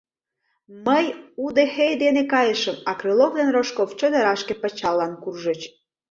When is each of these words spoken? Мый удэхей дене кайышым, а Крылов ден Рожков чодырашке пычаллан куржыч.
Мый 0.85 1.05
удэхей 1.45 1.93
дене 2.03 2.23
кайышым, 2.33 2.77
а 2.89 2.91
Крылов 2.99 3.31
ден 3.37 3.49
Рожков 3.55 3.89
чодырашке 3.99 4.53
пычаллан 4.61 5.13
куржыч. 5.23 5.61